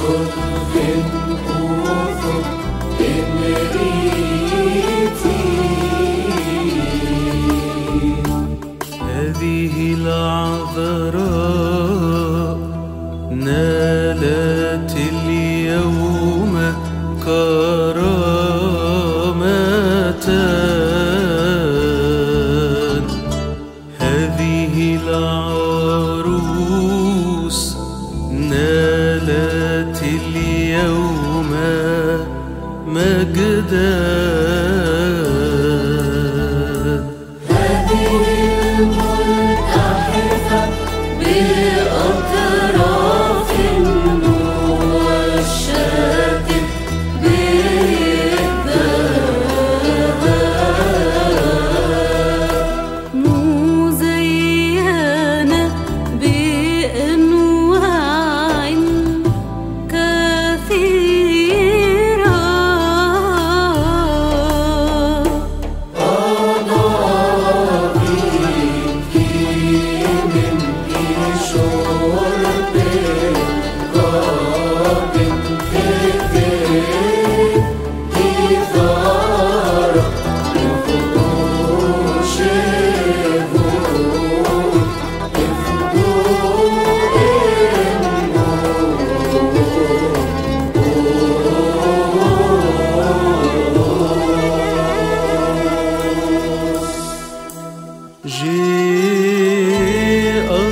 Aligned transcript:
هذه 0.00 1.35
مجدا 33.06 34.16
بأطراف 41.20 42.45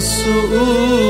su 0.00 1.07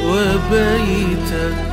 شعبك 0.00 1.69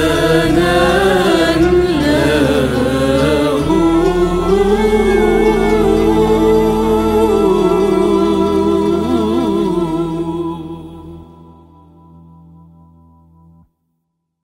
لنا 0.00 0.99